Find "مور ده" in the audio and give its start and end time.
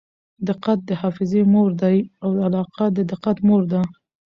3.47-3.81